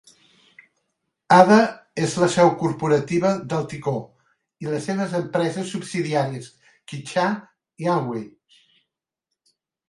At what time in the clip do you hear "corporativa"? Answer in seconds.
2.61-3.33